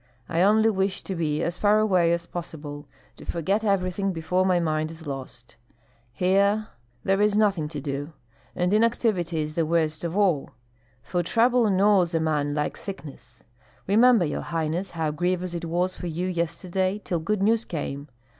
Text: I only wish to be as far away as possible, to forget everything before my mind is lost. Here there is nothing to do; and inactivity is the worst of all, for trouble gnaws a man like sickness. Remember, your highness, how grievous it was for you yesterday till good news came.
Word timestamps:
I 0.27 0.41
only 0.41 0.71
wish 0.71 1.03
to 1.03 1.13
be 1.13 1.43
as 1.43 1.59
far 1.59 1.77
away 1.77 2.11
as 2.11 2.25
possible, 2.25 2.87
to 3.17 3.23
forget 3.23 3.63
everything 3.63 4.11
before 4.11 4.43
my 4.47 4.59
mind 4.59 4.89
is 4.89 5.05
lost. 5.05 5.57
Here 6.11 6.69
there 7.03 7.21
is 7.21 7.37
nothing 7.37 7.67
to 7.67 7.79
do; 7.79 8.11
and 8.55 8.73
inactivity 8.73 9.41
is 9.43 9.53
the 9.53 9.63
worst 9.63 10.03
of 10.03 10.17
all, 10.17 10.49
for 11.03 11.21
trouble 11.21 11.69
gnaws 11.69 12.15
a 12.15 12.19
man 12.19 12.55
like 12.55 12.77
sickness. 12.77 13.43
Remember, 13.85 14.25
your 14.25 14.41
highness, 14.41 14.89
how 14.89 15.11
grievous 15.11 15.53
it 15.53 15.65
was 15.65 15.95
for 15.95 16.07
you 16.07 16.25
yesterday 16.27 16.99
till 17.05 17.19
good 17.19 17.43
news 17.43 17.63
came. 17.63 18.07